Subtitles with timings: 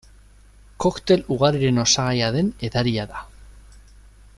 [0.85, 3.23] Koktel ugariren osagaia den edaria da.